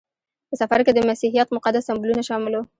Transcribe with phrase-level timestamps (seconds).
[0.49, 2.63] په سفر کې د مسیحیت مقدس سمبولونه شامل وو.